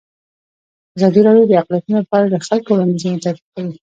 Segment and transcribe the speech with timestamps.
[0.97, 3.73] ازادي راډیو د اقلیتونه په اړه د خلکو وړاندیزونه ترتیب کړي.